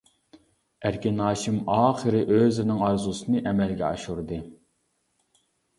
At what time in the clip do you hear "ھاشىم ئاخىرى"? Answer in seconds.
1.25-2.23